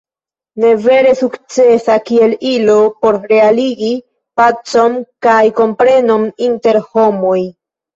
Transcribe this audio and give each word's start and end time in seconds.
Ne 0.61 0.69
vere 0.85 1.11
sukcesa 1.19 1.99
kiel 2.07 2.33
ilo 2.53 2.79
por 3.05 3.21
realigi 3.35 3.93
pacon 4.43 5.01
kaj 5.29 5.41
komprenon 5.65 6.31
inter 6.53 6.87
homoj. 6.93 7.43